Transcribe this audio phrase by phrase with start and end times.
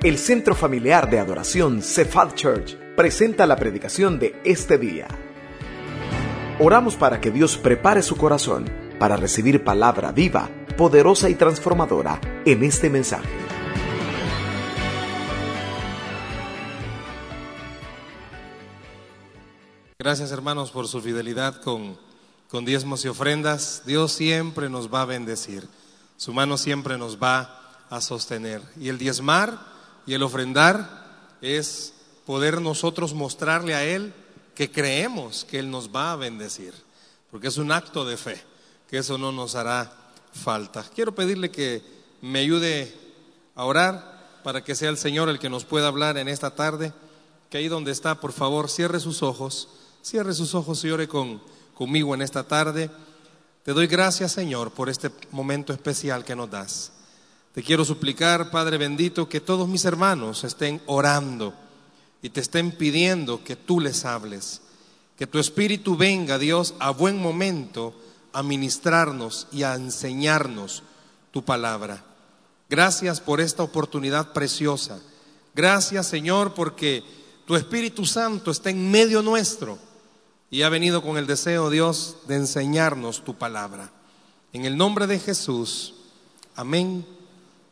[0.00, 5.08] El Centro Familiar de Adoración Cephal Church presenta la predicación de este día.
[6.60, 12.62] Oramos para que Dios prepare su corazón para recibir palabra viva, poderosa y transformadora en
[12.62, 13.28] este mensaje.
[19.98, 21.98] Gracias hermanos por su fidelidad con,
[22.48, 23.82] con diezmos y ofrendas.
[23.84, 25.66] Dios siempre nos va a bendecir.
[26.16, 28.62] Su mano siempre nos va a sostener.
[28.78, 29.76] Y el diezmar
[30.08, 31.92] y el ofrendar es
[32.24, 34.14] poder nosotros mostrarle a Él
[34.54, 36.72] que creemos que Él nos va a bendecir,
[37.30, 38.42] porque es un acto de fe,
[38.88, 39.92] que eso no nos hará
[40.32, 40.82] falta.
[40.94, 41.82] Quiero pedirle que
[42.22, 42.90] me ayude
[43.54, 46.94] a orar para que sea el Señor el que nos pueda hablar en esta tarde,
[47.50, 49.68] que ahí donde está, por favor, cierre sus ojos,
[50.02, 51.42] cierre sus ojos y ore con,
[51.74, 52.90] conmigo en esta tarde.
[53.62, 56.92] Te doy gracias, Señor, por este momento especial que nos das.
[57.58, 61.52] Te quiero suplicar, Padre bendito, que todos mis hermanos estén orando
[62.22, 64.60] y te estén pidiendo que tú les hables.
[65.16, 68.00] Que tu Espíritu venga, Dios, a buen momento
[68.32, 70.84] a ministrarnos y a enseñarnos
[71.32, 72.04] tu palabra.
[72.70, 75.00] Gracias por esta oportunidad preciosa.
[75.52, 77.02] Gracias, Señor, porque
[77.44, 79.80] tu Espíritu Santo está en medio nuestro
[80.48, 83.90] y ha venido con el deseo, Dios, de enseñarnos tu palabra.
[84.52, 85.94] En el nombre de Jesús.
[86.54, 87.17] Amén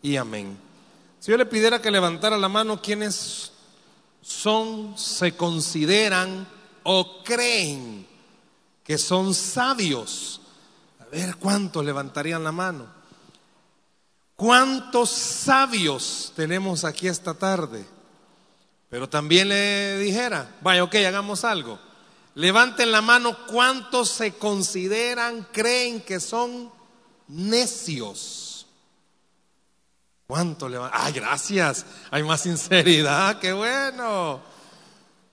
[0.06, 0.56] y amén.
[1.18, 3.50] Si yo le pidiera que levantara la mano, ¿quiénes
[4.22, 6.46] son, se consideran
[6.84, 8.06] o creen
[8.84, 10.40] que son sabios?
[11.00, 12.86] A ver, ¿cuántos levantarían la mano?
[14.36, 17.84] ¿Cuántos sabios tenemos aquí esta tarde?
[18.88, 21.80] Pero también le dijera, vaya, ok, hagamos algo.
[22.36, 26.70] Levanten la mano, ¿cuántos se consideran, creen que son
[27.26, 28.45] necios?
[30.26, 30.78] ¿Cuánto le?
[30.92, 31.86] ¡Ay, gracias!
[32.10, 34.40] Hay más sinceridad, qué bueno.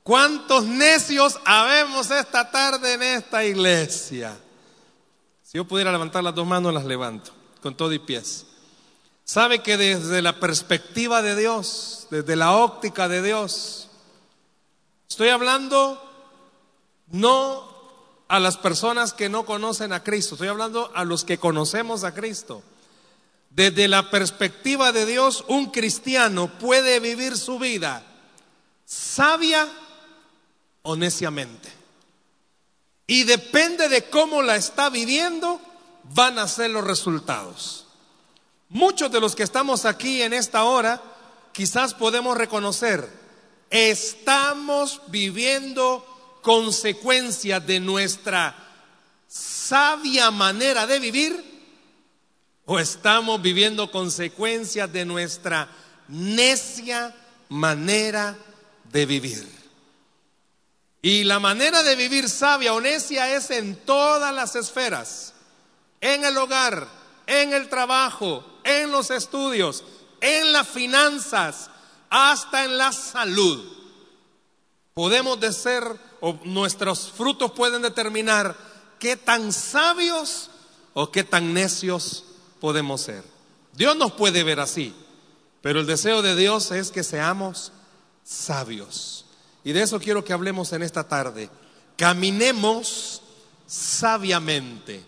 [0.04, 4.38] ¿Cuántos necios habemos esta tarde en esta iglesia?
[5.42, 7.32] Si yo pudiera levantar las dos manos, las levanto,
[7.62, 8.46] con todo y pies.
[9.24, 13.88] Sabe que desde la perspectiva de Dios, desde la óptica de Dios,
[15.10, 16.04] estoy hablando
[17.08, 17.72] no
[18.28, 22.14] a las personas que no conocen a Cristo, estoy hablando a los que conocemos a
[22.14, 22.62] Cristo.
[23.56, 28.04] Desde la perspectiva de Dios, un cristiano puede vivir su vida
[28.86, 29.68] sabia
[30.82, 31.72] o neciamente.
[33.06, 35.60] Y depende de cómo la está viviendo,
[36.16, 37.86] van a ser los resultados.
[38.70, 41.02] Muchos de los que estamos aquí en esta hora,
[41.52, 43.08] quizás podemos reconocer,
[43.70, 48.56] estamos viviendo consecuencias de nuestra
[49.28, 51.53] sabia manera de vivir
[52.66, 55.70] o estamos viviendo consecuencias de nuestra
[56.08, 57.14] necia
[57.50, 58.38] manera
[58.92, 59.48] de vivir.
[61.02, 65.34] Y la manera de vivir sabia o necia es en todas las esferas,
[66.00, 66.88] en el hogar,
[67.28, 69.84] en el trabajo, en los estudios,
[70.22, 71.70] en las finanzas,
[72.10, 73.70] hasta en la salud.
[74.94, 75.84] Podemos de ser,
[76.22, 78.56] o nuestros frutos pueden determinar
[79.00, 80.50] qué tan sabios
[80.94, 82.24] o qué tan necios
[82.64, 83.26] podemos ser.
[83.74, 84.94] Dios nos puede ver así,
[85.62, 87.74] pero el deseo de Dios es que seamos
[88.24, 89.26] sabios.
[89.66, 91.50] Y de eso quiero que hablemos en esta tarde.
[91.98, 93.22] Caminemos
[93.68, 95.04] sabiamente.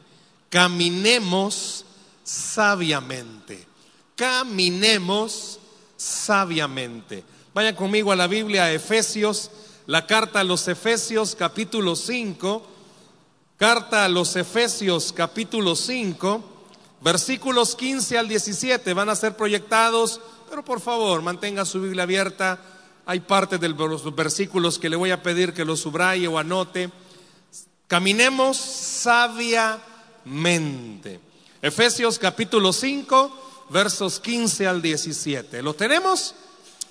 [0.49, 1.85] Caminemos
[2.25, 3.65] sabiamente.
[4.17, 5.57] Caminemos
[5.95, 7.23] sabiamente.
[7.53, 9.49] Vayan conmigo a la Biblia, a Efesios,
[9.85, 12.67] la carta a los Efesios capítulo 5.
[13.55, 16.54] Carta a los Efesios capítulo 5
[17.01, 20.19] Versículos 15 al 17 van a ser proyectados,
[20.49, 22.59] pero por favor mantenga su Biblia abierta.
[23.05, 26.89] Hay partes de los versículos que le voy a pedir que los subraye o anote.
[27.87, 29.79] Caminemos sabiamente.
[31.61, 35.61] Efesios capítulo 5, versos 15 al 17.
[35.61, 36.33] ¿Lo tenemos?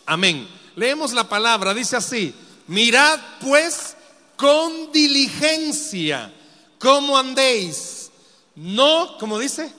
[0.06, 0.46] Amén.
[0.76, 2.34] Leemos la palabra, dice así,
[2.66, 3.96] mirad pues
[4.36, 6.32] con diligencia
[6.78, 8.10] cómo andéis,
[8.56, 9.72] no, como dice,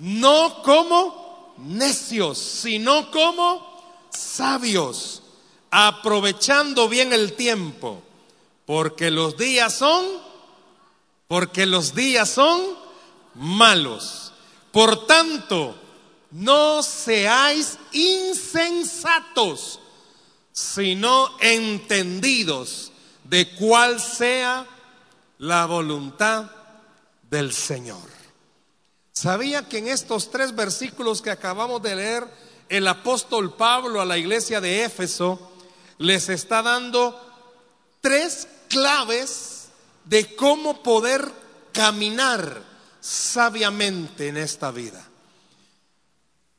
[0.00, 5.22] no como necios, sino como sabios,
[5.70, 8.02] aprovechando bien el tiempo,
[8.64, 10.04] porque los días son,
[11.28, 12.62] porque los días son
[13.34, 14.32] malos.
[14.72, 15.76] Por tanto,
[16.30, 19.80] no seáis insensatos,
[20.50, 22.90] sino entendidos
[23.24, 24.66] de cuál sea
[25.38, 26.50] la voluntad
[27.28, 28.19] del Señor.
[29.12, 32.26] ¿Sabía que en estos tres versículos que acabamos de leer
[32.68, 35.50] el apóstol Pablo a la iglesia de Éfeso
[35.98, 37.20] les está dando
[38.00, 39.68] tres claves
[40.04, 41.30] de cómo poder
[41.72, 42.62] caminar
[43.00, 45.06] sabiamente en esta vida.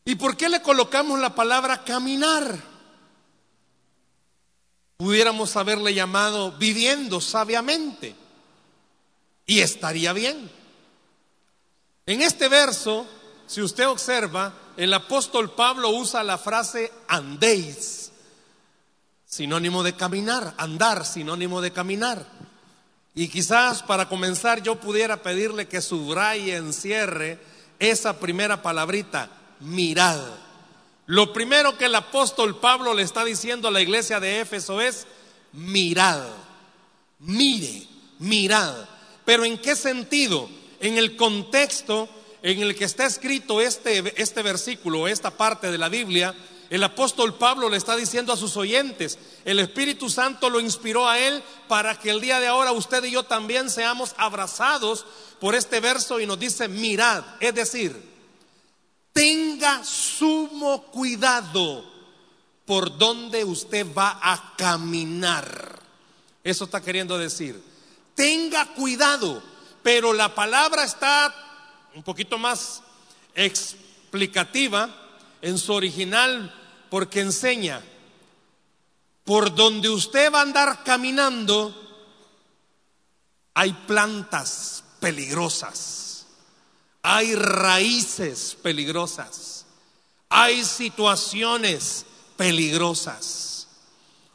[0.06, 2.60] ¿Y por qué le colocamos la palabra caminar?
[4.98, 8.16] Pudiéramos haberle llamado viviendo sabiamente
[9.46, 10.52] y estaría bien.
[12.06, 13.06] En este verso,
[13.46, 18.12] si usted observa, el apóstol Pablo usa la frase andéis,
[19.26, 22.26] sinónimo de caminar, andar, sinónimo de caminar.
[23.14, 27.40] Y quizás para comenzar yo pudiera pedirle que subraye, encierre
[27.78, 30.20] esa primera palabrita, mirad.
[31.06, 35.08] Lo primero que el apóstol Pablo le está diciendo a la iglesia de Éfeso es,
[35.52, 36.22] mirad,
[37.20, 37.86] mire,
[38.20, 38.74] mirad.
[39.26, 40.50] Pero ¿en qué sentido?
[40.82, 42.10] En el contexto
[42.44, 46.36] en el que está escrito este, este versículo, esta parte de la Biblia,
[46.72, 51.20] el apóstol Pablo le está diciendo a sus oyentes, el Espíritu Santo lo inspiró a
[51.20, 55.06] él para que el día de ahora usted y yo también seamos abrazados
[55.40, 58.02] por este verso y nos dice, mirad, es decir,
[59.12, 61.86] tenga sumo cuidado
[62.66, 65.78] por donde usted va a caminar.
[66.44, 67.62] Eso está queriendo decir.
[68.16, 69.44] Tenga cuidado,
[69.84, 71.34] pero la palabra está
[71.96, 72.82] un poquito más
[73.36, 74.90] explicativa
[75.42, 76.54] en su original
[76.90, 77.82] porque enseña,
[79.24, 81.78] por donde usted va a andar caminando,
[83.54, 86.26] hay plantas peligrosas,
[87.02, 89.66] hay raíces peligrosas,
[90.30, 92.06] hay situaciones
[92.38, 93.68] peligrosas.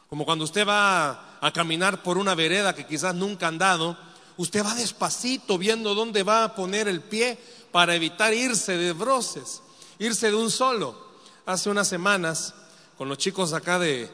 [0.09, 3.97] Como cuando usted va a caminar por una vereda que quizás nunca ha andado,
[4.37, 7.37] usted va despacito viendo dónde va a poner el pie
[7.71, 9.61] para evitar irse de broces,
[9.99, 11.07] irse de un solo.
[11.45, 12.53] Hace unas semanas,
[12.97, 14.09] con los chicos acá de,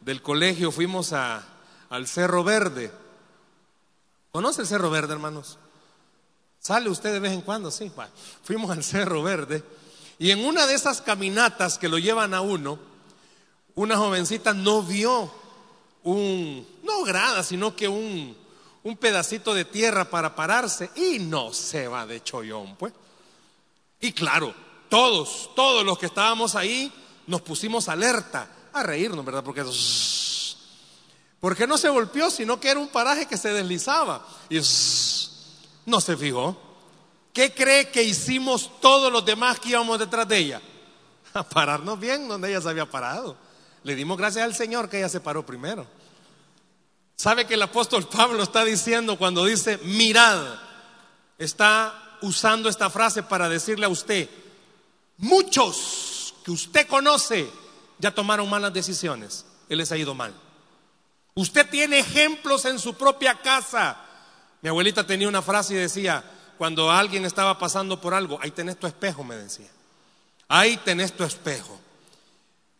[0.00, 1.44] del colegio, fuimos a,
[1.90, 2.92] al Cerro Verde.
[4.32, 5.58] ¿Conoce el Cerro Verde, hermanos?
[6.60, 7.70] ¿Sale usted de vez en cuando?
[7.70, 7.90] Sí,
[8.42, 9.62] fuimos al Cerro Verde.
[10.18, 12.78] Y en una de esas caminatas que lo llevan a uno,
[13.74, 15.30] una jovencita no vio
[16.02, 18.36] un, no grada, sino que un,
[18.86, 22.92] un pedacito de tierra para pararse y no se va de chollón, pues.
[24.00, 24.54] Y claro,
[24.88, 26.92] todos, todos los que estábamos ahí
[27.26, 29.42] nos pusimos alerta a reírnos, ¿verdad?
[29.42, 29.64] Porque
[31.40, 34.60] porque no se golpeó, sino que era un paraje que se deslizaba y
[35.86, 36.56] no se fijó.
[37.32, 40.62] ¿Qué cree que hicimos todos los demás que íbamos detrás de ella?
[41.34, 43.36] A pararnos bien donde ella se había parado.
[43.82, 45.88] Le dimos gracias al Señor que ella se paró primero.
[47.16, 50.58] ¿Sabe que el apóstol Pablo está diciendo cuando dice mirad?
[51.38, 54.28] Está usando esta frase para decirle a usted,
[55.16, 57.50] muchos que usted conoce
[57.98, 60.34] ya tomaron malas decisiones, él les ha ido mal.
[61.34, 63.96] Usted tiene ejemplos en su propia casa.
[64.62, 66.24] Mi abuelita tenía una frase y decía,
[66.56, 69.68] cuando alguien estaba pasando por algo, ahí tenés tu espejo, me decía.
[70.48, 71.78] Ahí tenés tu espejo.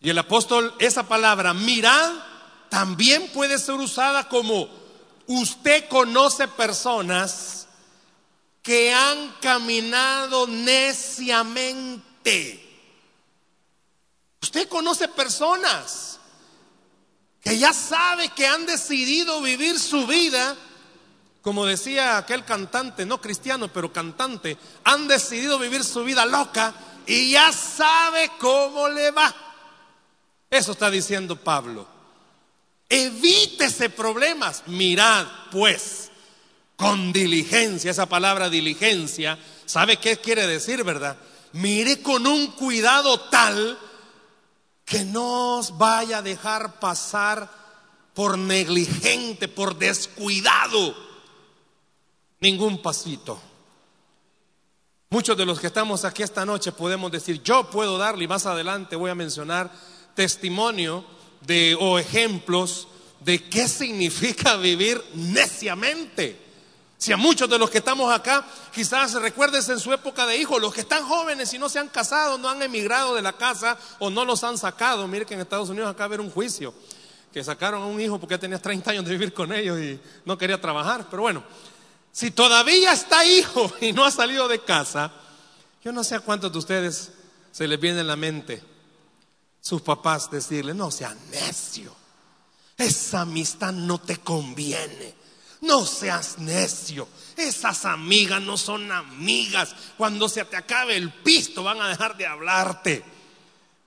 [0.00, 2.12] Y el apóstol, esa palabra, mirad,
[2.76, 4.69] también puede ser usada como
[5.26, 7.67] usted conoce personas
[8.61, 12.02] que han caminado neciamente.
[14.43, 16.20] Usted conoce personas
[17.40, 20.54] que ya sabe que han decidido vivir su vida,
[21.40, 26.75] como decía aquel cantante, no cristiano, pero cantante, han decidido vivir su vida loca
[27.06, 29.35] y ya sabe cómo le va.
[30.50, 31.95] Eso está diciendo Pablo.
[32.88, 34.62] Evítese problemas.
[34.66, 36.11] Mirad, pues,
[36.76, 41.16] con diligencia, esa palabra diligencia, ¿sabe qué quiere decir, verdad?
[41.52, 43.78] Mire con un cuidado tal
[44.85, 47.50] que no os vaya a dejar pasar
[48.14, 50.95] por negligente, por descuidado,
[52.40, 53.40] ningún pasito.
[55.09, 58.45] Muchos de los que estamos aquí esta noche podemos decir, yo puedo darle, y más
[58.47, 59.73] adelante voy a mencionar
[60.14, 61.05] testimonio
[61.43, 62.88] de, o ejemplos
[63.21, 66.47] de qué significa vivir neciamente.
[66.99, 70.59] Si a muchos de los que estamos acá, quizás recuerdes en su época de hijo,
[70.59, 73.76] los que están jóvenes y no se han casado, no han emigrado de la casa
[73.99, 75.07] o no los han sacado.
[75.07, 76.73] Mire que en Estados Unidos acá haber un juicio,
[77.33, 80.38] que sacaron a un hijo porque tenía 30 años de vivir con ellos y no
[80.38, 81.07] quería trabajar.
[81.11, 81.43] Pero bueno,
[82.12, 85.12] si todavía está hijo y no ha salido de casa,
[85.85, 87.11] yo no sé a cuántos de ustedes
[87.52, 88.75] se les viene en la mente
[89.66, 91.92] sus papás decirle, no seas necio,
[92.78, 95.12] esa amistad no te conviene,
[95.62, 101.80] no seas necio, esas amigas no son amigas, cuando se te acabe el pisto van
[101.80, 103.02] a dejar de hablarte.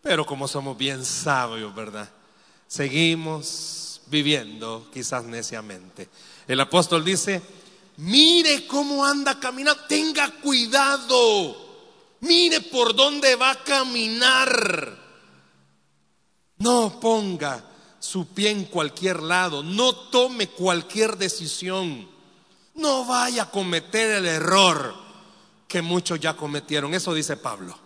[0.01, 2.09] Pero como somos bien sabios, ¿verdad?
[2.67, 6.09] Seguimos viviendo quizás neciamente.
[6.45, 7.41] El apóstol dice,
[7.95, 11.55] mire cómo anda caminando, tenga cuidado,
[12.19, 14.98] mire por dónde va a caminar.
[16.59, 17.63] No ponga
[17.99, 22.07] su pie en cualquier lado, no tome cualquier decisión,
[22.75, 24.93] no vaya a cometer el error
[25.67, 26.93] que muchos ya cometieron.
[26.93, 27.77] Eso dice Pablo.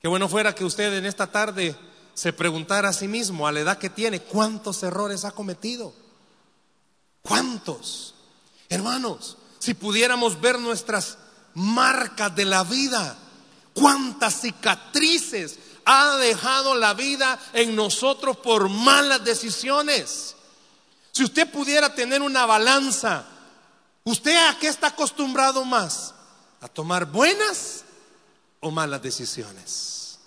[0.00, 1.76] Qué bueno fuera que usted en esta tarde
[2.14, 5.92] se preguntara a sí mismo, a la edad que tiene, cuántos errores ha cometido.
[7.22, 8.14] ¿Cuántos?
[8.68, 11.18] Hermanos, si pudiéramos ver nuestras
[11.54, 13.16] marcas de la vida,
[13.72, 20.36] cuántas cicatrices ha dejado la vida en nosotros por malas decisiones.
[21.12, 23.24] Si usted pudiera tener una balanza,
[24.04, 26.14] ¿usted a qué está acostumbrado más?
[26.60, 27.84] ¿A tomar buenas
[28.60, 30.18] o malas decisiones?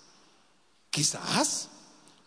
[0.89, 1.67] Quizás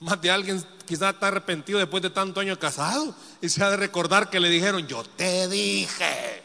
[0.01, 3.77] más de alguien quizás está arrepentido después de tanto año casado y se ha de
[3.77, 6.43] recordar que le dijeron, yo te dije.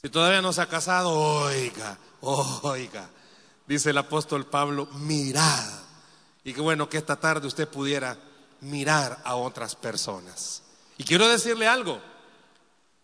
[0.00, 3.10] Si todavía no se ha casado, oiga, oiga,
[3.66, 5.64] dice el apóstol Pablo, mirad.
[6.44, 8.16] Y qué bueno que esta tarde usted pudiera
[8.60, 10.62] mirar a otras personas.
[10.98, 12.00] Y quiero decirle algo.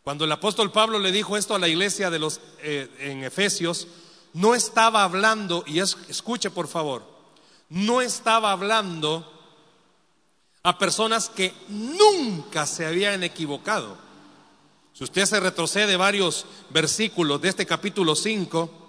[0.02, 3.86] Cuando el apóstol Pablo le dijo esto a la iglesia de los eh, en Efesios,
[4.32, 7.04] no estaba hablando y escuche por favor,
[7.68, 9.28] no estaba hablando
[10.62, 13.96] a personas que nunca se habían equivocado.
[14.92, 18.81] Si usted se retrocede varios versículos de este capítulo 5,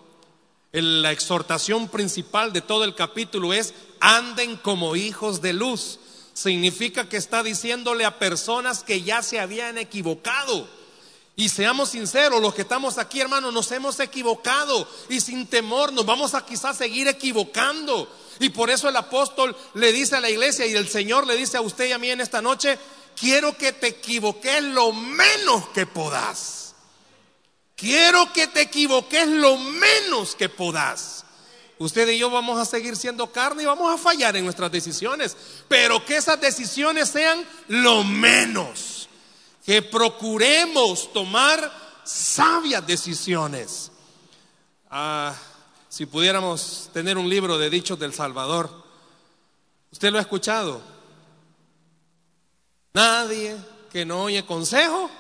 [0.81, 5.99] la exhortación principal de todo el capítulo es, anden como hijos de luz.
[6.33, 10.67] Significa que está diciéndole a personas que ya se habían equivocado.
[11.35, 16.05] Y seamos sinceros, los que estamos aquí, hermanos, nos hemos equivocado y sin temor nos
[16.05, 18.07] vamos a quizás seguir equivocando.
[18.39, 21.57] Y por eso el apóstol le dice a la iglesia y el Señor le dice
[21.57, 22.79] a usted y a mí en esta noche,
[23.19, 26.62] quiero que te equivoques lo menos que podás.
[27.83, 31.25] Quiero que te equivoques lo menos que podás.
[31.77, 35.35] Usted y yo vamos a seguir siendo carne y vamos a fallar en nuestras decisiones,
[35.67, 39.09] pero que esas decisiones sean lo menos.
[39.65, 43.91] Que procuremos tomar sabias decisiones.
[44.89, 45.35] Ah,
[45.89, 48.71] si pudiéramos tener un libro de dichos del Salvador,
[49.91, 50.81] ¿usted lo ha escuchado?
[52.93, 53.57] Nadie
[53.91, 55.11] que no oye consejo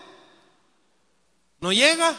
[1.59, 2.15] no llega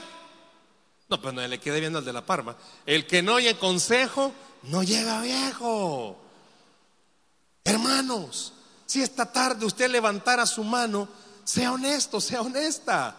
[1.09, 2.57] no, pues no le quede viendo al de la Parma.
[2.87, 4.33] El que no oye consejo,
[4.65, 6.17] no llega viejo.
[7.65, 8.53] Hermanos,
[8.87, 11.09] si esta tarde usted levantara su mano,
[11.45, 13.17] sea honesto, sea honesta.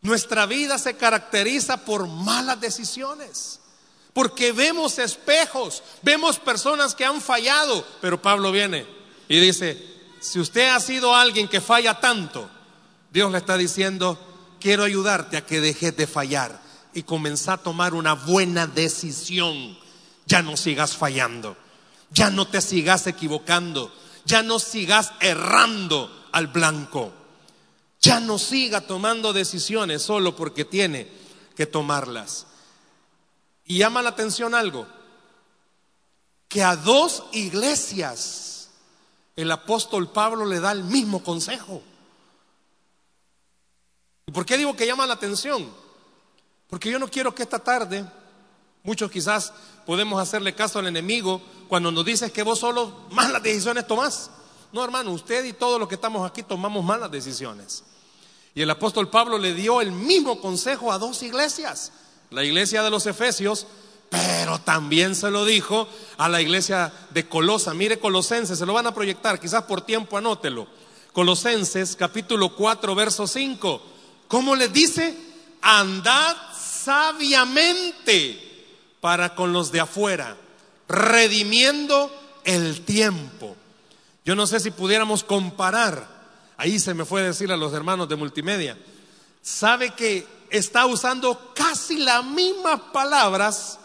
[0.00, 3.60] Nuestra vida se caracteriza por malas decisiones.
[4.12, 7.86] Porque vemos espejos, vemos personas que han fallado.
[8.00, 8.86] Pero Pablo viene
[9.28, 9.82] y dice,
[10.20, 12.48] si usted ha sido alguien que falla tanto,
[13.10, 14.18] Dios le está diciendo,
[14.62, 16.62] quiero ayudarte a que dejes de fallar
[16.94, 19.76] y comenzá a tomar una buena decisión.
[20.24, 21.56] Ya no sigas fallando,
[22.12, 23.92] ya no te sigas equivocando,
[24.24, 27.12] ya no sigas errando al blanco,
[28.00, 31.10] ya no siga tomando decisiones solo porque tiene
[31.56, 32.46] que tomarlas.
[33.64, 34.86] Y llama la atención algo,
[36.46, 38.68] que a dos iglesias
[39.34, 41.82] el apóstol Pablo le da el mismo consejo.
[44.26, 45.68] ¿Y por qué digo que llama la atención?
[46.68, 48.04] Porque yo no quiero que esta tarde,
[48.82, 49.52] muchos quizás
[49.84, 54.30] podemos hacerle caso al enemigo cuando nos dice que vos solo malas decisiones tomás.
[54.72, 57.84] No, hermano, usted y todos los que estamos aquí tomamos malas decisiones.
[58.54, 61.92] Y el apóstol Pablo le dio el mismo consejo a dos iglesias.
[62.30, 63.66] La iglesia de los Efesios,
[64.08, 67.74] pero también se lo dijo a la iglesia de Colosa.
[67.74, 70.66] Mire Colosenses, se lo van a proyectar, quizás por tiempo anótelo.
[71.12, 73.91] Colosenses capítulo 4, verso 5.
[74.32, 75.14] ¿Cómo les dice?
[75.60, 78.40] Andad sabiamente
[78.98, 80.38] para con los de afuera,
[80.88, 82.10] redimiendo
[82.42, 83.54] el tiempo.
[84.24, 86.08] Yo no sé si pudiéramos comparar,
[86.56, 88.78] ahí se me fue a decir a los hermanos de multimedia,
[89.42, 93.80] sabe que está usando casi las mismas palabras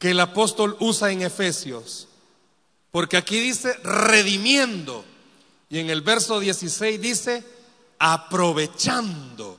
[0.00, 2.08] que el apóstol usa en Efesios,
[2.90, 5.04] porque aquí dice redimiendo
[5.70, 7.53] y en el verso 16 dice
[8.06, 9.58] aprovechando.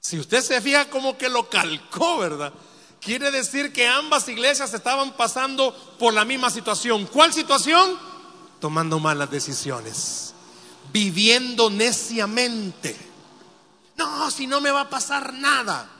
[0.00, 2.50] Si usted se fija como que lo calcó, ¿verdad?
[2.98, 7.04] Quiere decir que ambas iglesias estaban pasando por la misma situación.
[7.04, 7.98] ¿Cuál situación?
[8.58, 10.32] Tomando malas decisiones,
[10.94, 12.96] viviendo neciamente.
[13.98, 15.90] No, si no me va a pasar nada.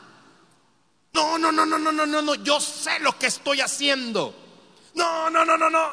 [1.12, 4.35] No, no, no, no, no, no, no, no, yo sé lo que estoy haciendo.
[4.94, 5.90] No, no, no, no, no.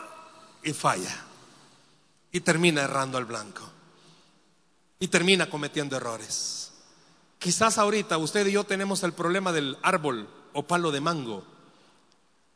[0.64, 1.26] Y falla.
[2.32, 3.79] Y termina errando al blanco.
[5.00, 6.72] Y termina cometiendo errores.
[7.40, 11.44] Quizás ahorita usted y yo tenemos el problema del árbol o palo de mango.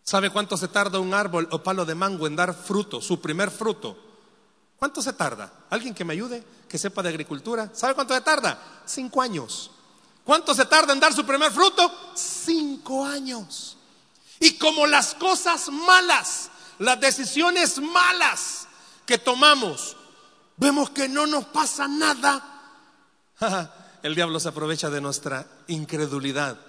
[0.03, 3.49] ¿Sabe cuánto se tarda un árbol o palo de mango en dar fruto, su primer
[3.49, 3.97] fruto?
[4.77, 5.51] ¿Cuánto se tarda?
[5.69, 7.69] ¿Alguien que me ayude, que sepa de agricultura?
[7.73, 8.81] ¿Sabe cuánto se tarda?
[8.85, 9.71] Cinco años.
[10.25, 11.89] ¿Cuánto se tarda en dar su primer fruto?
[12.15, 13.77] Cinco años.
[14.41, 18.67] Y como las cosas malas, las decisiones malas
[19.05, 19.95] que tomamos,
[20.57, 22.53] vemos que no nos pasa nada,
[24.03, 26.59] el diablo se aprovecha de nuestra incredulidad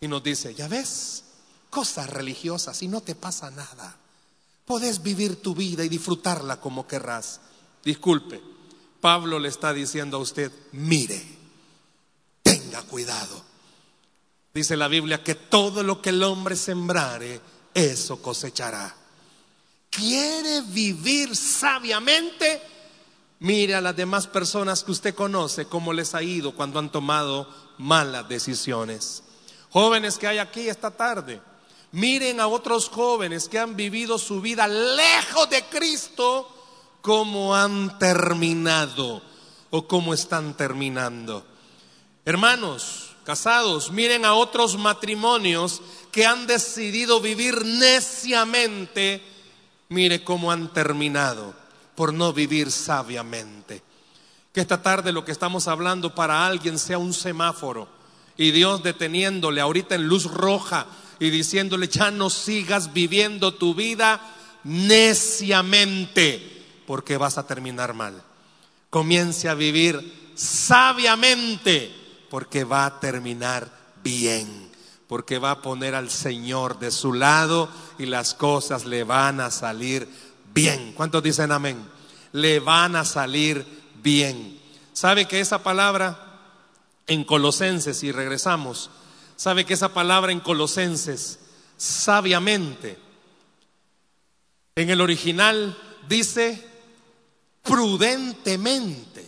[0.00, 1.24] y nos dice, ya ves,
[1.70, 3.96] cosas religiosas y no te pasa nada.
[4.64, 7.40] Podés vivir tu vida y disfrutarla como querrás.
[7.84, 8.42] Disculpe,
[9.00, 11.22] Pablo le está diciendo a usted, mire,
[12.42, 13.44] tenga cuidado.
[14.52, 17.40] Dice la Biblia que todo lo que el hombre sembrare,
[17.74, 18.94] eso cosechará.
[19.90, 22.75] ¿Quiere vivir sabiamente?
[23.38, 27.48] Mire a las demás personas que usted conoce cómo les ha ido cuando han tomado
[27.76, 29.22] malas decisiones.
[29.70, 31.42] Jóvenes que hay aquí esta tarde,
[31.92, 36.48] miren a otros jóvenes que han vivido su vida lejos de Cristo,
[37.02, 39.20] cómo han terminado
[39.68, 41.44] o cómo están terminando.
[42.24, 49.22] Hermanos, casados, miren a otros matrimonios que han decidido vivir neciamente,
[49.90, 51.65] mire cómo han terminado
[51.96, 53.82] por no vivir sabiamente.
[54.52, 57.88] Que esta tarde lo que estamos hablando para alguien sea un semáforo
[58.36, 60.86] y Dios deteniéndole ahorita en luz roja
[61.18, 64.20] y diciéndole, ya no sigas viviendo tu vida
[64.64, 68.22] neciamente, porque vas a terminar mal.
[68.90, 71.94] Comience a vivir sabiamente,
[72.28, 73.70] porque va a terminar
[74.04, 74.70] bien,
[75.08, 79.50] porque va a poner al Señor de su lado y las cosas le van a
[79.50, 80.06] salir
[80.56, 80.92] bien.
[80.94, 81.86] ¿Cuántos dicen amén?
[82.32, 83.64] Le van a salir
[84.02, 84.58] bien.
[84.94, 86.22] ¿Sabe que esa palabra
[87.06, 88.90] en Colosenses, y regresamos,
[89.36, 91.38] sabe que esa palabra en Colosenses,
[91.76, 92.98] sabiamente,
[94.74, 96.66] en el original dice
[97.62, 99.24] prudentemente,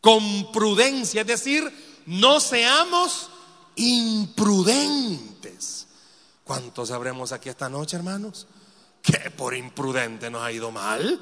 [0.00, 3.30] con prudencia, es decir, no seamos
[3.76, 5.86] imprudentes.
[6.44, 8.46] ¿Cuántos sabremos aquí esta noche, hermanos?
[9.02, 11.20] Que por imprudente nos ha ido mal.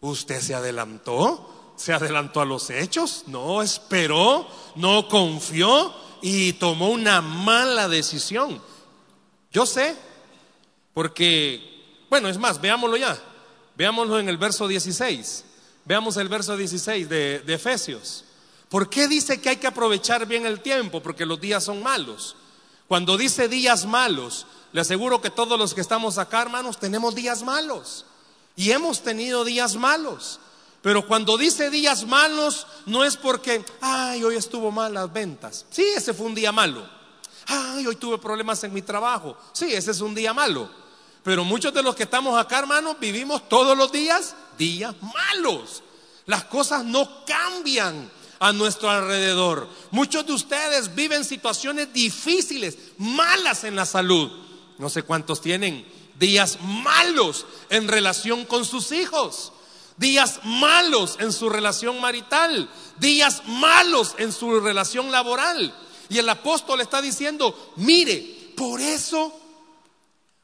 [0.00, 7.20] Usted se adelantó, se adelantó a los hechos, no esperó, no confió y tomó una
[7.20, 8.60] mala decisión.
[9.52, 9.96] Yo sé,
[10.92, 13.18] porque, bueno, es más, veámoslo ya,
[13.76, 15.44] veámoslo en el verso 16,
[15.84, 18.24] veamos el verso 16 de, de Efesios.
[18.68, 21.00] ¿Por qué dice que hay que aprovechar bien el tiempo?
[21.02, 22.36] Porque los días son malos.
[22.88, 27.42] Cuando dice días malos, le aseguro que todos los que estamos acá, hermanos, tenemos días
[27.42, 28.04] malos.
[28.54, 30.40] Y hemos tenido días malos.
[30.82, 35.66] Pero cuando dice días malos, no es porque, ay, hoy estuvo mal las ventas.
[35.70, 36.88] Sí, ese fue un día malo.
[37.48, 39.36] Ay, hoy tuve problemas en mi trabajo.
[39.52, 40.68] Sí, ese es un día malo.
[41.22, 45.82] Pero muchos de los que estamos acá, hermanos, vivimos todos los días días malos.
[46.26, 49.68] Las cosas no cambian a nuestro alrededor.
[49.90, 54.30] Muchos de ustedes viven situaciones difíciles, malas en la salud.
[54.78, 55.86] No sé cuántos tienen
[56.18, 59.52] días malos en relación con sus hijos
[59.96, 62.68] días malos en su relación marital,
[62.98, 65.74] días malos en su relación laboral.
[66.08, 69.40] Y el apóstol está diciendo, mire, por eso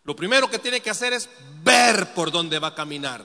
[0.05, 1.29] lo primero que tiene que hacer es
[1.63, 3.25] ver por dónde va a caminar,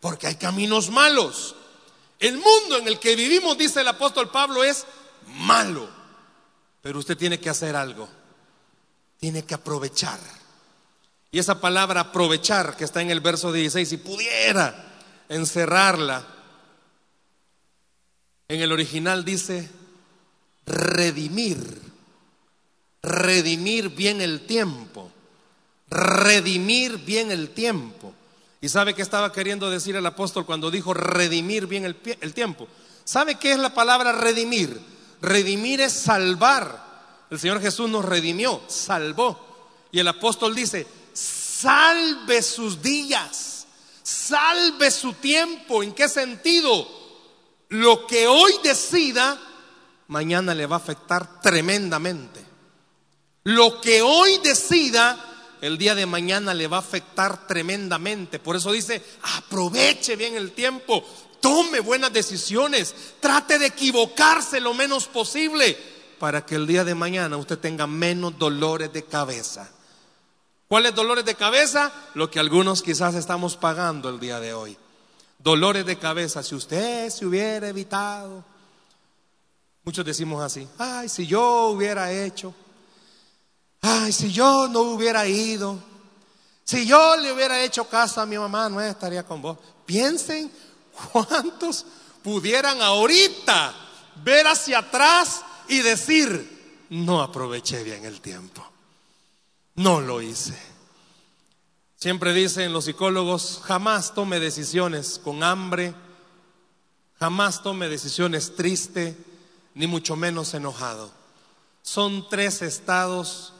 [0.00, 1.54] porque hay caminos malos.
[2.22, 4.86] El mundo en el que vivimos, dice el apóstol Pablo, es
[5.26, 5.90] malo.
[6.80, 8.08] Pero usted tiene que hacer algo,
[9.18, 10.20] tiene que aprovechar.
[11.32, 16.24] Y esa palabra aprovechar que está en el verso 16, si pudiera encerrarla.
[18.46, 19.68] En el original dice
[20.64, 21.80] redimir,
[23.02, 25.10] redimir bien el tiempo,
[25.90, 28.14] redimir bien el tiempo.
[28.62, 32.66] ¿Y sabe qué estaba queriendo decir el apóstol cuando dijo redimir bien el, el tiempo?
[33.04, 34.80] ¿Sabe qué es la palabra redimir?
[35.20, 37.26] Redimir es salvar.
[37.28, 39.68] El Señor Jesús nos redimió, salvó.
[39.90, 43.52] Y el apóstol dice, salve sus días
[44.02, 45.82] salve su tiempo.
[45.82, 46.86] ¿En qué sentido?
[47.68, 49.40] Lo que hoy decida,
[50.08, 52.44] mañana le va a afectar tremendamente.
[53.44, 55.18] Lo que hoy decida,
[55.62, 58.40] el día de mañana le va a afectar tremendamente.
[58.40, 59.00] Por eso dice,
[59.38, 61.04] aproveche bien el tiempo,
[61.40, 65.78] tome buenas decisiones, trate de equivocarse lo menos posible
[66.18, 69.70] para que el día de mañana usted tenga menos dolores de cabeza.
[70.66, 71.92] ¿Cuáles dolores de cabeza?
[72.14, 74.76] Lo que algunos quizás estamos pagando el día de hoy.
[75.38, 78.44] Dolores de cabeza, si usted se hubiera evitado.
[79.84, 82.52] Muchos decimos así, ay, si yo hubiera hecho,
[83.82, 85.78] ay, si yo no hubiera ido,
[86.64, 89.58] si yo le hubiera hecho caso a mi mamá, no estaría con vos.
[89.84, 90.50] Piensen
[91.12, 91.84] cuántos
[92.22, 93.74] pudieran ahorita
[94.24, 98.64] ver hacia atrás y decir, no aproveché bien el tiempo,
[99.74, 100.56] no lo hice.
[101.96, 105.94] Siempre dicen los psicólogos, jamás tome decisiones con hambre,
[107.18, 109.16] jamás tome decisiones triste,
[109.74, 111.12] ni mucho menos enojado.
[111.82, 113.52] Son tres estados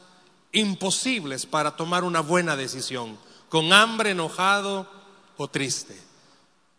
[0.53, 3.17] imposibles para tomar una buena decisión,
[3.49, 4.87] con hambre, enojado
[5.35, 5.99] o triste.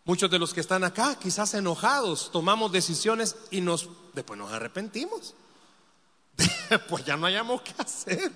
[0.05, 5.35] Muchos de los que están acá, quizás enojados, tomamos decisiones y nos después nos arrepentimos.
[6.89, 8.31] pues ya no hayamos qué hacer.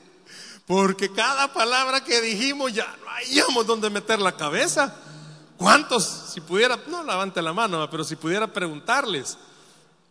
[0.68, 4.96] Porque cada palabra que dijimos ya no hayamos donde meter la cabeza.
[5.58, 9.38] ¿Cuántos, si pudiera, no levante la mano, pero si pudiera preguntarles,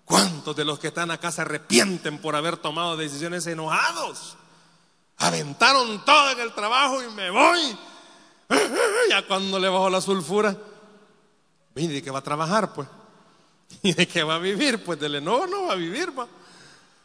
[0.04, 4.36] ¿cuántos de los que están acá se arrepienten por haber tomado decisiones enojados?
[5.18, 7.78] Aventaron todo en el trabajo y me voy.
[9.10, 10.56] Ya cuando le bajó la sulfura,
[11.74, 12.88] ¿y de qué va a trabajar pues?
[13.82, 14.82] ¿Y de qué va a vivir?
[14.84, 16.26] Pues del enojo no va a vivir, va.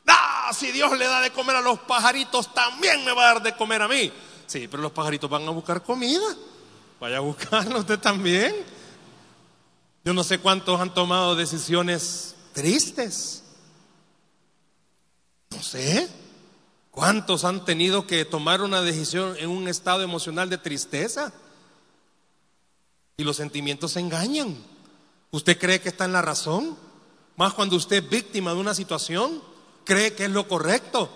[0.05, 0.13] No,
[0.53, 3.55] si Dios le da de comer a los pajaritos, también me va a dar de
[3.55, 4.11] comer a mí.
[4.45, 6.25] Sí, pero los pajaritos van a buscar comida.
[6.99, 8.55] Vaya a buscarlo usted también.
[10.05, 13.43] Yo no sé cuántos han tomado decisiones tristes.
[15.49, 16.09] No sé.
[16.93, 21.33] ¿Cuántos han tenido que tomar una decisión en un estado emocional de tristeza?
[23.17, 24.55] Y los sentimientos se engañan.
[25.31, 26.77] ¿Usted cree que está en la razón?
[27.35, 29.41] Más cuando usted es víctima de una situación,
[29.85, 31.09] cree que es lo correcto.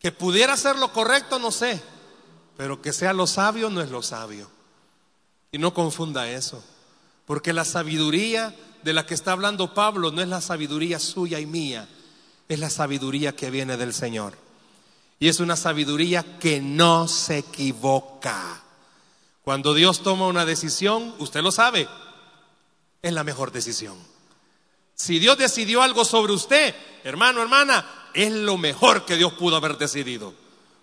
[0.00, 1.80] Que pudiera ser lo correcto, no sé.
[2.56, 4.50] Pero que sea lo sabio, no es lo sabio.
[5.52, 6.64] Y no confunda eso.
[7.26, 11.46] Porque la sabiduría de la que está hablando Pablo no es la sabiduría suya y
[11.46, 11.88] mía.
[12.48, 14.47] Es la sabiduría que viene del Señor.
[15.18, 18.62] Y es una sabiduría que no se equivoca.
[19.42, 21.88] Cuando Dios toma una decisión, usted lo sabe,
[23.02, 23.96] es la mejor decisión.
[24.94, 29.78] Si Dios decidió algo sobre usted, hermano, hermana, es lo mejor que Dios pudo haber
[29.78, 30.34] decidido.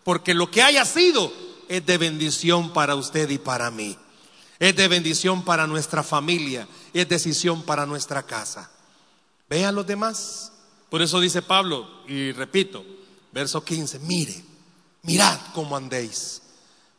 [0.04, 1.32] Porque lo que haya sido
[1.68, 3.98] es de bendición para usted y para mí.
[4.60, 6.68] Es de bendición para nuestra familia.
[6.94, 8.72] Es decisión para nuestra casa.
[9.50, 10.54] Ve a los demás.
[10.90, 12.86] Por eso dice Pablo, y repito,
[13.36, 14.34] verso 15, mire,
[15.02, 16.42] mirad cómo andéis,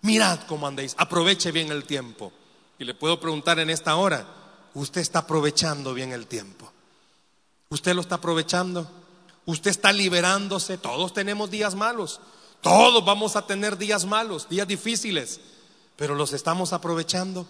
[0.02, 2.30] mirad cómo andéis, aproveche bien el tiempo.
[2.78, 4.26] Y le puedo preguntar en esta hora,
[4.74, 6.70] ¿usted está aprovechando bien el tiempo?
[7.70, 8.86] ¿Usted lo está aprovechando?
[9.46, 10.76] ¿Usted está liberándose?
[10.76, 12.20] Todos tenemos días malos,
[12.60, 15.40] todos vamos a tener días malos, días difíciles,
[15.96, 17.46] pero los estamos aprovechando.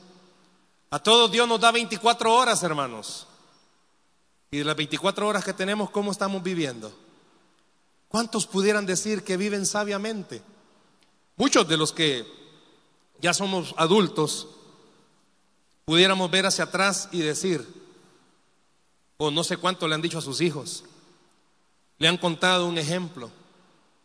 [0.90, 3.26] A todos Dios nos da 24 horas, hermanos.
[4.52, 7.05] Y de las 24 horas que tenemos, ¿cómo estamos viviendo?
[8.16, 10.40] ¿Cuántos pudieran decir que viven sabiamente?
[11.36, 12.26] Muchos de los que
[13.20, 14.48] ya somos adultos
[15.84, 17.68] pudiéramos ver hacia atrás y decir,
[19.18, 20.84] o no sé cuánto le han dicho a sus hijos,
[21.98, 23.30] le han contado un ejemplo.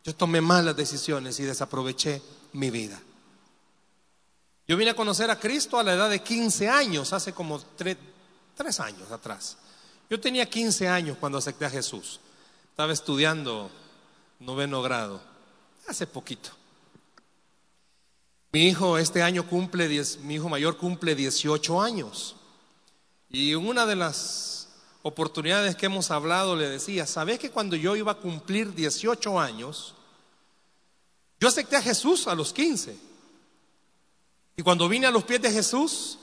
[0.03, 2.21] Yo tomé malas decisiones y desaproveché
[2.51, 3.01] mi vida.
[4.67, 7.95] Yo vine a conocer a Cristo a la edad de 15 años, hace como tres,
[8.81, 9.55] años atrás.
[10.09, 12.19] Yo tenía 15 años cuando acepté a Jesús.
[12.71, 13.71] Estaba estudiando
[14.41, 15.21] noveno grado,
[15.87, 16.49] hace poquito.
[18.51, 19.87] Mi hijo este año cumple,
[20.23, 22.35] mi hijo mayor cumple 18 años.
[23.29, 24.67] Y en una de las
[25.03, 29.93] oportunidades que hemos hablado le decía, ¿sabes que cuando yo iba a cumplir 18 años,
[31.39, 32.97] yo acepté a Jesús a los 15?
[34.57, 36.17] Y cuando vine a los pies de Jesús,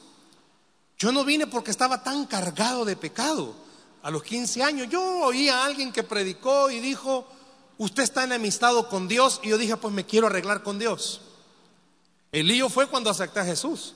[0.98, 3.54] yo no vine porque estaba tan cargado de pecado.
[4.02, 7.26] A los 15 años yo oí a alguien que predicó y dijo,
[7.78, 11.20] usted está enemistado con Dios y yo dije, pues me quiero arreglar con Dios.
[12.32, 13.94] El lío fue cuando acepté a Jesús,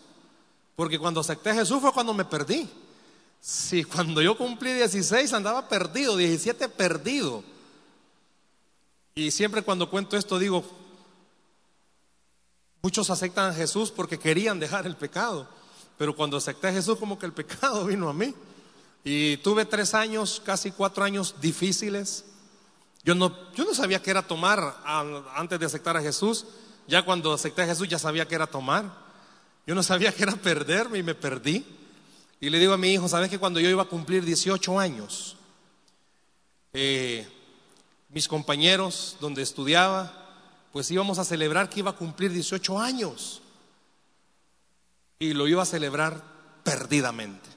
[0.76, 2.70] porque cuando acepté a Jesús fue cuando me perdí.
[3.40, 7.42] Si cuando yo cumplí 16 andaba perdido, 17 perdido.
[9.14, 10.64] Y siempre cuando cuento esto digo,
[12.80, 15.46] muchos aceptan a Jesús porque querían dejar el pecado,
[15.98, 18.32] pero cuando acepté a Jesús como que el pecado vino a mí.
[19.04, 22.24] Y tuve tres años, casi cuatro años difíciles
[23.04, 24.76] yo no, yo no sabía qué era tomar
[25.34, 26.46] antes de aceptar a Jesús.
[26.86, 28.84] Ya cuando acepté a Jesús ya sabía qué era tomar.
[29.66, 31.64] Yo no sabía qué era perderme y me perdí.
[32.40, 35.36] Y le digo a mi hijo, ¿sabes que cuando yo iba a cumplir 18 años,
[36.72, 37.28] eh,
[38.08, 40.22] mis compañeros donde estudiaba
[40.72, 43.42] pues íbamos a celebrar que iba a cumplir 18 años.
[45.18, 46.24] Y lo iba a celebrar
[46.64, 47.48] perdidamente.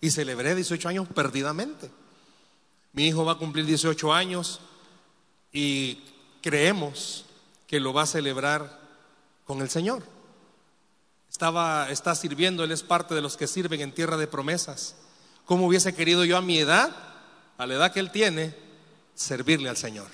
[0.00, 1.90] Y celebré 18 años perdidamente.
[2.92, 4.60] Mi hijo va a cumplir 18 años
[5.56, 6.02] y
[6.42, 7.24] creemos
[7.66, 8.78] que lo va a celebrar
[9.46, 10.02] con el Señor.
[11.30, 14.96] Estaba, está sirviendo, él es parte de los que sirven en tierra de promesas.
[15.46, 16.94] ¿Cómo hubiese querido yo a mi edad,
[17.56, 18.54] a la edad que él tiene,
[19.14, 20.08] servirle al Señor?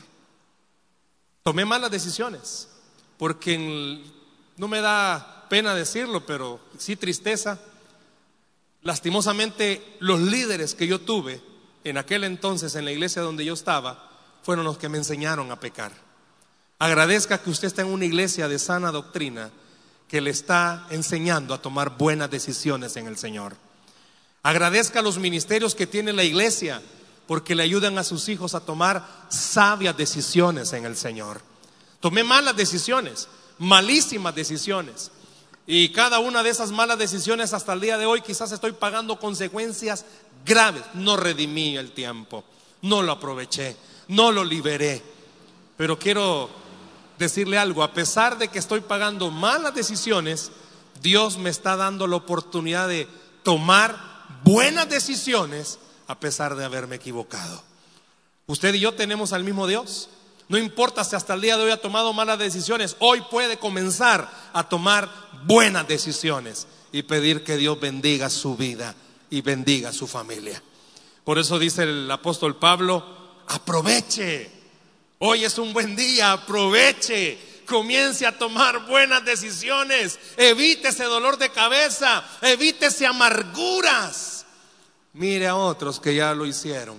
[1.43, 2.69] Tomé malas decisiones,
[3.19, 4.01] porque
[4.57, 7.59] no me da pena decirlo, pero sí tristeza.
[8.83, 11.43] Lastimosamente, los líderes que yo tuve
[11.83, 14.12] en aquel entonces en la iglesia donde yo estaba
[14.43, 15.93] fueron los que me enseñaron a pecar.
[16.79, 19.51] Agradezca que usted está en una iglesia de sana doctrina
[20.09, 23.57] que le está enseñando a tomar buenas decisiones en el Señor.
[24.43, 26.83] Agradezca los ministerios que tiene la iglesia
[27.27, 31.41] porque le ayudan a sus hijos a tomar sabias decisiones en el Señor.
[32.01, 33.29] Tomé malas decisiones,
[33.59, 35.13] malísimas decisiones.
[35.67, 39.21] Y cada una de esas malas decisiones hasta el día de hoy quizás estoy pagando
[39.21, 40.05] consecuencias
[40.45, 40.83] graves.
[40.95, 42.45] No redimí el tiempo,
[42.83, 43.77] no lo aproveché,
[44.09, 45.03] no lo liberé.
[45.77, 46.51] Pero quiero
[47.19, 50.53] decirle algo, a pesar de que estoy pagando malas decisiones,
[51.01, 53.09] Dios me está dando la oportunidad de
[53.43, 53.97] tomar
[54.45, 57.63] buenas decisiones a pesar de haberme equivocado.
[58.47, 60.09] Usted y yo tenemos al mismo Dios.
[60.49, 64.31] No importa si hasta el día de hoy ha tomado malas decisiones, hoy puede comenzar
[64.53, 65.09] a tomar
[65.45, 68.95] buenas decisiones y pedir que Dios bendiga su vida
[69.31, 70.63] y bendiga su familia.
[71.25, 73.22] Por eso dice el apóstol Pablo,
[73.55, 74.51] aproveche.
[75.19, 77.39] Hoy es un buen día, aproveche.
[77.67, 80.19] Comience a tomar buenas decisiones.
[80.37, 84.33] Evite ese dolor de cabeza, evítese amarguras
[85.15, 86.97] mire a otros que ya lo hicieron.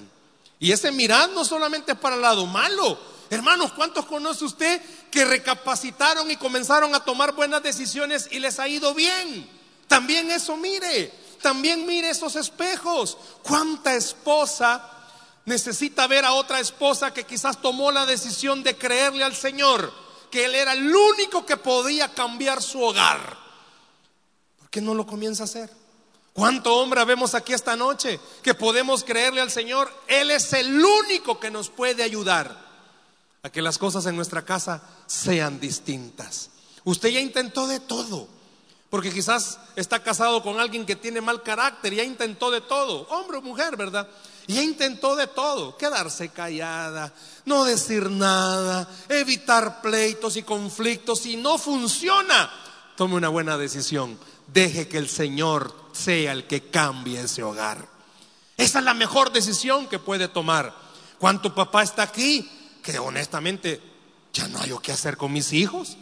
[0.59, 2.97] Y ese mirar no solamente es para el lado malo.
[3.29, 8.67] Hermanos, ¿cuántos conoce usted que recapacitaron y comenzaron a tomar buenas decisiones y les ha
[8.67, 9.49] ido bien?
[9.87, 11.11] También eso mire,
[11.41, 13.17] también mire esos espejos.
[13.41, 15.02] ¿Cuánta esposa
[15.45, 19.93] necesita ver a otra esposa que quizás tomó la decisión de creerle al Señor,
[20.31, 23.37] que Él era el único que podía cambiar su hogar?
[24.59, 25.69] ¿Por qué no lo comienza a hacer?
[26.33, 29.93] ¿Cuánto hombre vemos aquí esta noche que podemos creerle al Señor?
[30.07, 32.63] Él es el único que nos puede ayudar
[33.43, 36.49] a que las cosas en nuestra casa sean distintas.
[36.85, 38.27] Usted ya intentó de todo,
[38.89, 43.37] porque quizás está casado con alguien que tiene mal carácter, ya intentó de todo, hombre
[43.37, 44.07] o mujer, ¿verdad?
[44.47, 47.13] Ya intentó de todo, quedarse callada,
[47.45, 51.21] no decir nada, evitar pleitos y conflictos.
[51.21, 52.51] Si no funciona,
[52.97, 54.19] tome una buena decisión.
[54.47, 57.87] Deje que el Señor sea el que cambie ese hogar.
[58.57, 60.75] Esa es la mejor decisión que puede tomar.
[61.17, 62.49] ¿Cuánto papá está aquí?
[62.83, 63.81] Que honestamente
[64.33, 65.97] ya no hay o qué hacer con mis hijos.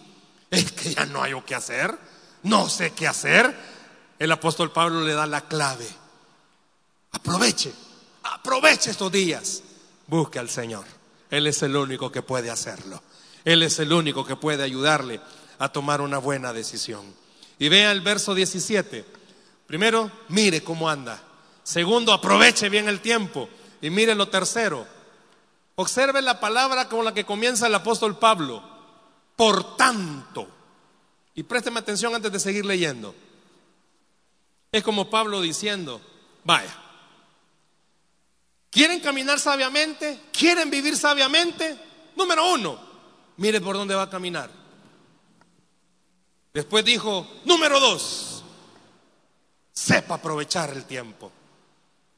[0.49, 1.97] Es que ya no hay o qué hacer.
[2.43, 3.55] No sé qué hacer.
[4.17, 5.87] El apóstol Pablo le da la clave.
[7.11, 7.73] Aproveche,
[8.23, 9.63] aproveche estos días.
[10.07, 10.85] Busque al Señor.
[11.29, 13.01] Él es el único que puede hacerlo.
[13.45, 15.21] Él es el único que puede ayudarle
[15.59, 17.01] a tomar una buena decisión.
[17.57, 19.05] Y vea el verso 17.
[19.67, 21.21] Primero, mire cómo anda.
[21.63, 23.49] Segundo, aproveche bien el tiempo.
[23.81, 24.85] Y mire lo tercero.
[25.75, 28.63] Observe la palabra con la que comienza el apóstol Pablo.
[29.35, 30.47] Por tanto.
[31.33, 33.15] Y présteme atención antes de seguir leyendo.
[34.71, 36.01] Es como Pablo diciendo,
[36.43, 36.73] vaya,
[38.71, 40.19] ¿quieren caminar sabiamente?
[40.31, 41.77] ¿Quieren vivir sabiamente?
[42.15, 42.79] Número uno,
[43.37, 44.49] mire por dónde va a caminar.
[46.53, 48.43] Después dijo, número dos,
[49.71, 51.31] sepa aprovechar el tiempo.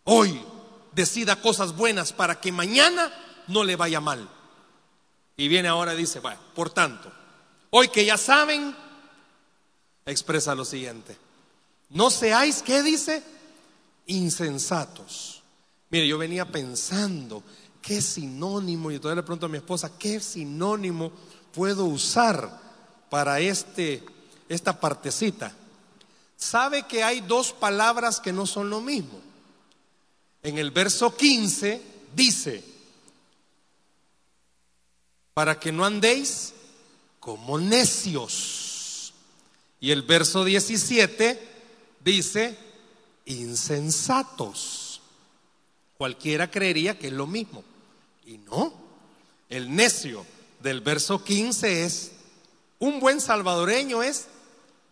[0.06, 0.42] Hoy
[0.94, 3.12] decida cosas buenas para que mañana
[3.48, 4.30] no le vaya mal.
[5.38, 7.12] Y viene ahora y dice, bueno, por tanto,
[7.70, 8.76] hoy que ya saben,
[10.06, 11.18] expresa lo siguiente.
[11.89, 13.24] No seáis, ¿qué dice?
[14.08, 15.42] Insensatos.
[15.93, 17.41] Mire, yo venía pensando,
[17.82, 18.91] ¿qué sinónimo?
[18.91, 21.13] Y todavía le pregunto a mi esposa, ¿qué sinónimo
[21.53, 22.60] puedo usar
[23.10, 24.03] para este,
[24.49, 25.56] esta partecita?
[26.43, 29.21] sabe que hay dos palabras que no son lo mismo.
[30.41, 31.82] En el verso 15
[32.13, 32.63] dice,
[35.34, 36.53] para que no andéis
[37.19, 39.13] como necios.
[39.79, 41.39] Y el verso 17
[42.03, 42.58] dice,
[43.25, 44.83] insensatos.
[46.04, 47.63] Cualquiera creería que es lo mismo.
[48.26, 48.74] Y no,
[49.48, 50.26] el necio
[50.60, 52.12] del verso 15 es,
[52.80, 54.28] un buen salvadoreño es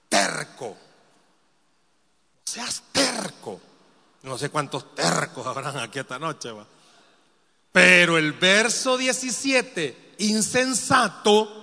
[0.08, 0.78] terco
[2.52, 3.60] seas terco.
[4.24, 6.52] No sé cuántos tercos habrán aquí esta noche.
[6.52, 6.66] ¿va?
[7.72, 11.58] Pero el verso 17, insensato,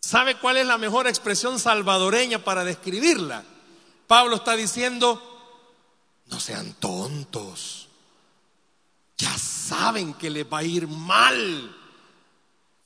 [0.00, 3.42] ¿Sabe cuál es la mejor expresión salvadoreña para describirla?
[4.06, 5.20] Pablo está diciendo,
[6.26, 7.85] no sean tontos.
[9.18, 11.74] Ya saben que les va a ir mal.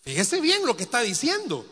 [0.03, 1.67] Fíjese bien lo que está diciendo.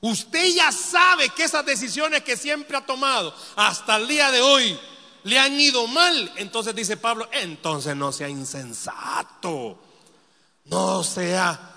[0.00, 4.78] Usted ya sabe que esas decisiones que siempre ha tomado hasta el día de hoy
[5.24, 6.32] le han ido mal.
[6.36, 9.78] Entonces dice Pablo, entonces no sea insensato.
[10.66, 11.74] No sea,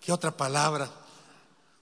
[0.00, 0.90] ¿qué otra palabra?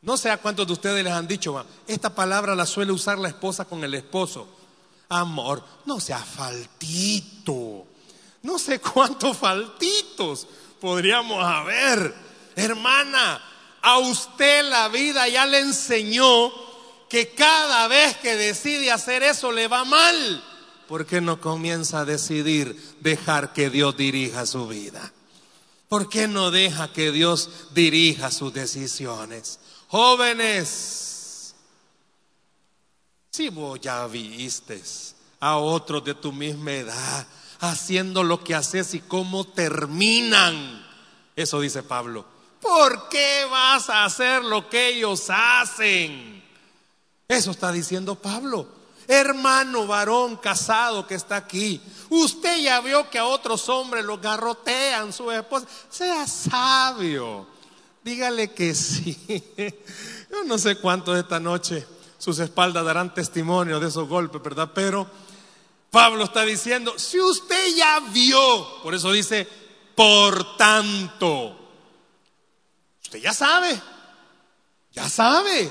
[0.02, 3.28] No sé a cuántos de ustedes les han dicho, esta palabra la suele usar la
[3.28, 4.46] esposa con el esposo.
[5.08, 7.87] Amor, no sea faltito.
[8.44, 10.46] No sé cuántos faltitos
[10.78, 12.14] podríamos haber.
[12.54, 13.42] Hermana,
[13.80, 16.52] a usted la vida ya le enseñó
[17.09, 20.44] que cada vez que decide hacer eso le va mal.
[20.87, 25.11] ¿Por qué no comienza a decidir dejar que Dios dirija su vida?
[25.88, 29.59] ¿Por qué no deja que Dios dirija sus decisiones?
[29.88, 31.54] Jóvenes,
[33.30, 34.83] si vos ya viste
[35.40, 37.26] a otros de tu misma edad
[37.60, 40.84] haciendo lo que haces y cómo terminan,
[41.36, 42.24] eso dice Pablo,
[42.60, 46.42] ¿por qué vas a hacer lo que ellos hacen?
[47.28, 48.68] Eso está diciendo Pablo.
[49.06, 55.12] Hermano varón casado que está aquí, usted ya vio que a otros hombres los garrotean
[55.12, 55.66] su esposa.
[55.90, 57.46] Sea sabio.
[58.02, 59.18] Dígale que sí.
[60.30, 61.86] Yo no sé cuántos esta noche
[62.18, 64.70] sus espaldas darán testimonio de esos golpes, ¿verdad?
[64.74, 65.06] Pero
[65.94, 69.46] Pablo está diciendo, si usted ya vio, por eso dice,
[69.94, 71.57] por tanto,
[73.00, 73.80] usted ya sabe,
[74.90, 75.70] ya sabe.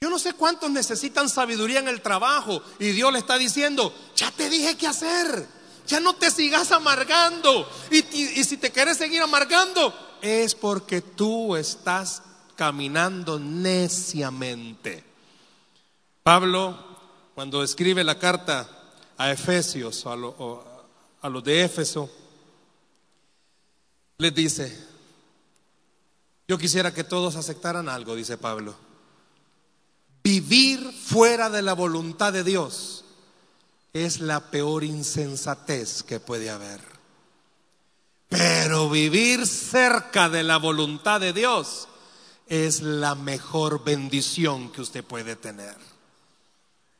[0.00, 4.30] Yo no sé cuántos necesitan sabiduría en el trabajo y Dios le está diciendo, ya
[4.30, 5.48] te dije qué hacer,
[5.88, 7.68] ya no te sigas amargando.
[7.90, 12.22] Y, y si te quieres seguir amargando, es porque tú estás
[12.54, 15.02] caminando neciamente.
[16.22, 16.93] Pablo,
[17.34, 18.68] cuando escribe la carta
[19.16, 22.10] a Efesios, a, a los de Éfeso,
[24.18, 24.76] les dice,
[26.46, 28.74] yo quisiera que todos aceptaran algo, dice Pablo.
[30.22, 33.04] Vivir fuera de la voluntad de Dios
[33.92, 36.80] es la peor insensatez que puede haber.
[38.28, 41.88] Pero vivir cerca de la voluntad de Dios
[42.46, 45.93] es la mejor bendición que usted puede tener.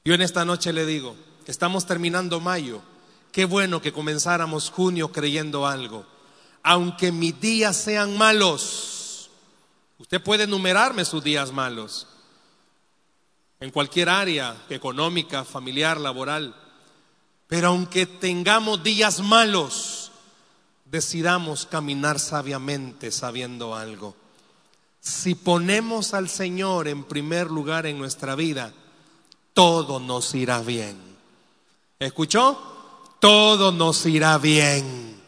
[0.07, 2.83] Yo en esta noche le digo, estamos terminando mayo,
[3.33, 6.05] qué bueno que comenzáramos junio creyendo algo.
[6.63, 9.31] Aunque mis días sean malos,
[9.99, 12.07] usted puede enumerarme sus días malos,
[13.61, 16.55] en cualquier área, económica, familiar, laboral,
[17.47, 20.13] pero aunque tengamos días malos,
[20.85, 24.15] decidamos caminar sabiamente sabiendo algo.
[25.01, 28.75] Si ponemos al Señor en primer lugar en nuestra vida,
[29.55, 30.99] todo nos irá bien.
[31.99, 32.59] ¿Escuchó?
[33.21, 35.23] Todo nos irá bien.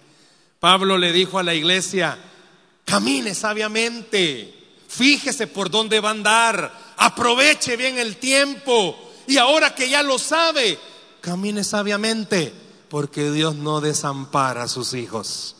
[0.60, 2.18] Pablo le dijo a la iglesia,
[2.84, 4.52] camine sabiamente,
[4.88, 10.18] fíjese por dónde va a andar, aproveche bien el tiempo y ahora que ya lo
[10.18, 10.78] sabe,
[11.20, 12.52] camine sabiamente,
[12.88, 15.55] porque Dios no desampara a sus hijos.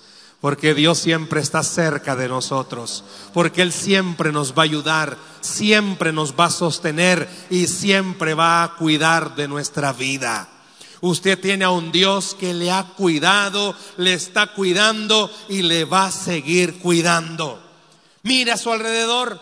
[0.47, 3.03] Porque Dios siempre está cerca de nosotros,
[3.35, 8.63] porque Él siempre nos va a ayudar, siempre nos va a sostener y siempre va
[8.63, 10.49] a cuidar de nuestra vida.
[11.01, 16.07] Usted tiene a un Dios que le ha cuidado, le está cuidando y le va
[16.07, 17.61] a seguir cuidando.
[18.23, 19.41] Mire a su alrededor,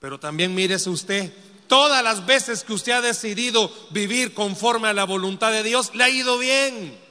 [0.00, 1.32] pero también mírese usted.
[1.68, 6.02] Todas las veces que usted ha decidido vivir conforme a la voluntad de Dios, le
[6.02, 7.06] ha ido bien.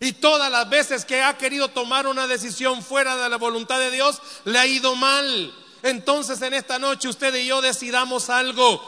[0.00, 3.90] Y todas las veces que ha querido tomar una decisión fuera de la voluntad de
[3.90, 5.54] Dios, le ha ido mal.
[5.82, 8.82] Entonces en esta noche usted y yo decidamos algo.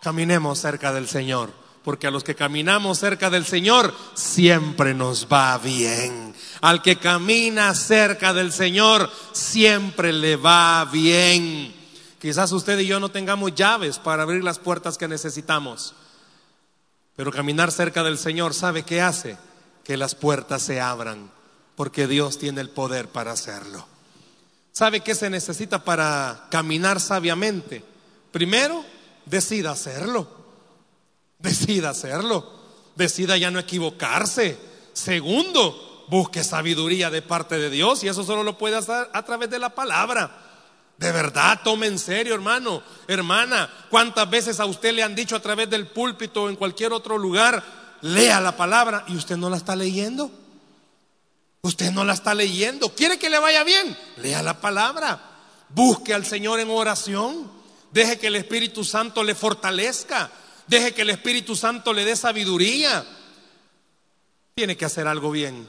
[0.00, 1.62] Caminemos cerca del Señor.
[1.82, 6.32] Porque a los que caminamos cerca del Señor siempre nos va bien.
[6.60, 11.74] Al que camina cerca del Señor siempre le va bien.
[12.20, 15.94] Quizás usted y yo no tengamos llaves para abrir las puertas que necesitamos.
[17.16, 19.36] Pero caminar cerca del Señor, ¿sabe qué hace?
[19.84, 21.30] Que las puertas se abran,
[21.76, 23.86] porque Dios tiene el poder para hacerlo.
[24.72, 27.84] ¿Sabe qué se necesita para caminar sabiamente?
[28.30, 28.84] Primero,
[29.26, 30.26] decida hacerlo.
[31.38, 32.60] Decida hacerlo.
[32.96, 34.58] Decida ya no equivocarse.
[34.94, 39.50] Segundo, busque sabiduría de parte de Dios y eso solo lo puede hacer a través
[39.50, 40.30] de la palabra.
[40.96, 43.68] De verdad, tome en serio, hermano, hermana.
[43.90, 47.18] ¿Cuántas veces a usted le han dicho a través del púlpito o en cualquier otro
[47.18, 47.62] lugar,
[48.02, 50.30] lea la palabra y usted no la está leyendo.
[51.62, 52.90] Usted no la está leyendo.
[52.90, 53.96] ¿Quiere que le vaya bien?
[54.18, 55.20] Lea la palabra.
[55.68, 57.50] Busque al Señor en oración.
[57.92, 60.30] Deje que el Espíritu Santo le fortalezca.
[60.66, 63.06] Deje que el Espíritu Santo le dé sabiduría.
[64.54, 65.68] Tiene que hacer algo bien.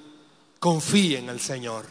[0.59, 1.85] Confíe en el Señor.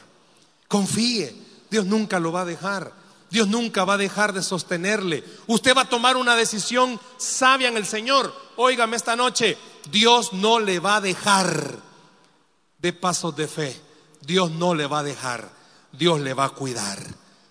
[0.66, 1.34] Confíe.
[1.70, 2.92] Dios nunca lo va a dejar.
[3.30, 5.24] Dios nunca va a dejar de sostenerle.
[5.46, 8.34] Usted va a tomar una decisión sabia en el Señor.
[8.56, 9.56] Óigame esta noche,
[9.90, 11.78] Dios no le va a dejar
[12.78, 13.80] de pasos de fe.
[14.20, 15.50] Dios no le va a dejar.
[15.92, 16.98] Dios le va a cuidar.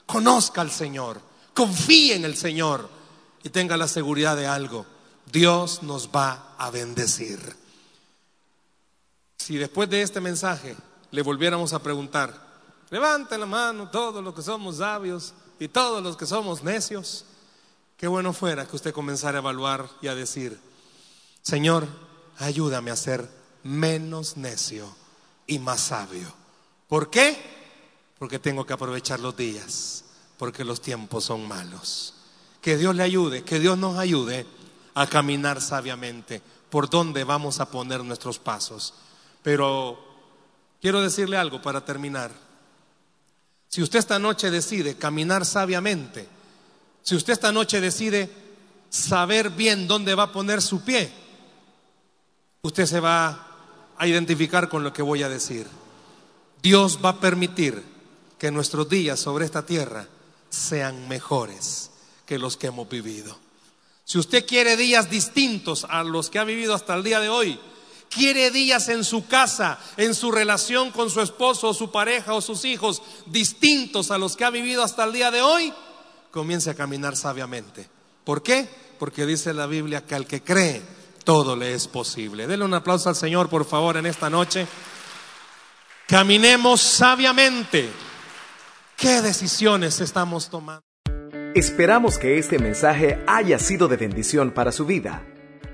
[0.05, 1.21] Conozca al Señor.
[1.53, 2.89] Confíe en el Señor.
[3.43, 4.85] Y tenga la seguridad de algo.
[5.31, 7.39] Dios nos va a bendecir.
[9.37, 10.75] Si después de este mensaje
[11.11, 12.33] le volviéramos a preguntar,
[12.89, 17.25] levante la mano todos los que somos sabios y todos los que somos necios,
[17.97, 20.59] qué bueno fuera que usted comenzara a evaluar y a decir,
[21.41, 21.87] Señor,
[22.37, 23.27] ayúdame a ser
[23.63, 24.93] menos necio
[25.47, 26.33] y más sabio.
[26.87, 27.37] ¿Por qué?
[28.19, 30.03] Porque tengo que aprovechar los días,
[30.37, 32.13] porque los tiempos son malos.
[32.61, 34.45] Que Dios le ayude, que Dios nos ayude
[34.93, 38.93] a caminar sabiamente por donde vamos a poner nuestros pasos.
[39.43, 39.99] Pero
[40.81, 42.31] quiero decirle algo para terminar.
[43.67, 46.27] Si usted esta noche decide caminar sabiamente,
[47.03, 48.29] si usted esta noche decide
[48.89, 51.11] saber bien dónde va a poner su pie,
[52.63, 53.47] usted se va
[53.97, 55.65] a identificar con lo que voy a decir.
[56.61, 57.83] Dios va a permitir
[58.37, 60.07] que nuestros días sobre esta tierra
[60.49, 61.89] sean mejores
[62.25, 63.37] que los que hemos vivido.
[64.05, 67.59] Si usted quiere días distintos a los que ha vivido hasta el día de hoy,
[68.09, 72.41] quiere días en su casa, en su relación con su esposo o su pareja o
[72.41, 75.73] sus hijos, distintos a los que ha vivido hasta el día de hoy,
[76.29, 77.89] comience a caminar sabiamente.
[78.23, 78.69] ¿Por qué?
[78.99, 82.47] Porque dice la Biblia que al que cree, todo le es posible.
[82.47, 84.67] Denle un aplauso al Señor, por favor, en esta noche.
[86.07, 87.89] Caminemos sabiamente.
[88.97, 90.83] ¿Qué decisiones estamos tomando?
[91.55, 95.25] Esperamos que este mensaje haya sido de bendición para su vida.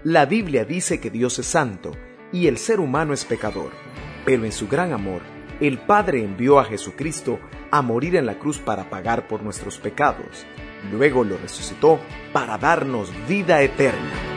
[0.04, 1.91] La Biblia dice que Dios es santo
[2.32, 3.72] y el ser humano es pecador,
[4.26, 5.22] pero en su gran amor,
[5.60, 7.39] el Padre envió a Jesucristo
[7.72, 10.45] a morir en la cruz para pagar por nuestros pecados.
[10.91, 12.00] Luego lo resucitó
[12.32, 14.37] para darnos vida eterna.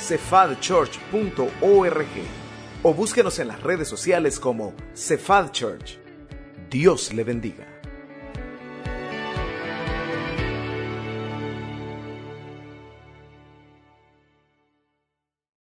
[0.00, 2.06] cephadchurch.org
[2.82, 5.98] o búsquenos en las redes sociales como Cephal Church.
[6.70, 7.69] Dios le bendiga.